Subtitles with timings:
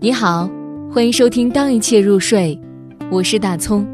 [0.00, 0.48] 你好，
[0.92, 2.58] 欢迎收听《当一切入睡》，
[3.10, 3.86] 我是大葱。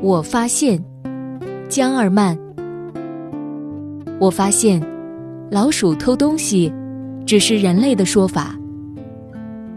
[0.00, 0.82] 我发现，
[1.68, 2.36] 江二曼。
[4.18, 4.82] 我发现，
[5.50, 6.72] 老鼠偷东西，
[7.24, 8.56] 只是人类的说法。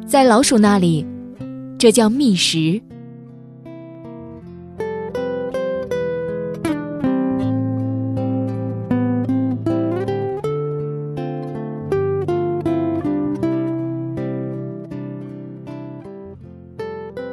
[0.06, 1.06] 在老鼠那里，
[1.78, 2.82] 这叫觅食。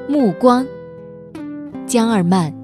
[0.09, 0.65] 目光，
[1.84, 2.55] 江二曼。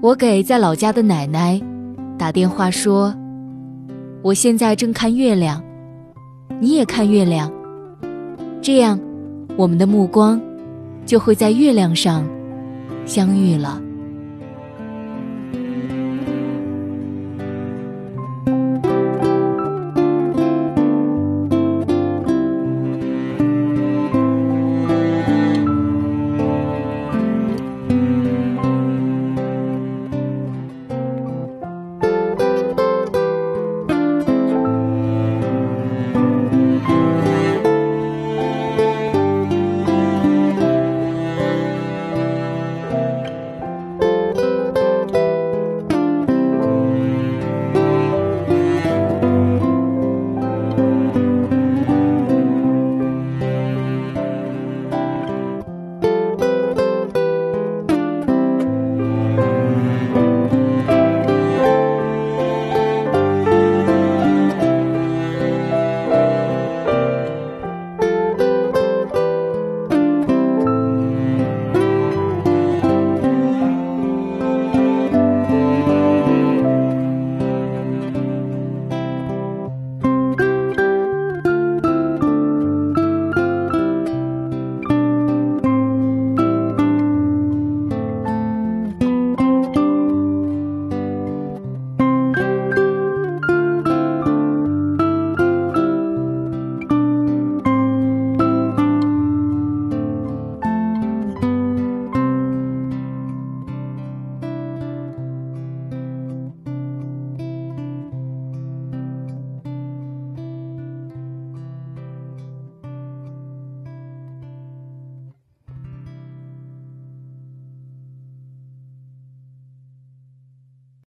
[0.00, 1.60] 我给在老家的奶奶
[2.18, 3.14] 打电话说，
[4.22, 5.62] 我现在正看月亮，
[6.58, 7.52] 你也看月亮，
[8.62, 8.98] 这样
[9.54, 10.40] 我们的目光
[11.04, 12.26] 就会在月亮上
[13.04, 13.80] 相遇了。